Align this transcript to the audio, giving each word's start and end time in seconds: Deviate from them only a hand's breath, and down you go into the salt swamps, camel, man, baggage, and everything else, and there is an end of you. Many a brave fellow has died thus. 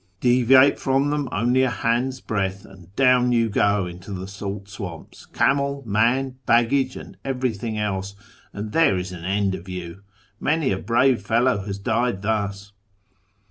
Deviate 0.19 0.79
from 0.79 1.11
them 1.11 1.29
only 1.31 1.61
a 1.61 1.69
hand's 1.69 2.21
breath, 2.21 2.65
and 2.65 2.95
down 2.95 3.31
you 3.31 3.49
go 3.49 3.85
into 3.85 4.11
the 4.11 4.27
salt 4.27 4.67
swamps, 4.67 5.27
camel, 5.27 5.83
man, 5.85 6.37
baggage, 6.47 6.95
and 6.95 7.17
everything 7.23 7.77
else, 7.77 8.15
and 8.51 8.71
there 8.71 8.97
is 8.97 9.11
an 9.11 9.25
end 9.25 9.53
of 9.53 9.69
you. 9.69 10.01
Many 10.39 10.71
a 10.71 10.79
brave 10.79 11.21
fellow 11.21 11.59
has 11.65 11.77
died 11.77 12.23
thus. 12.23 12.71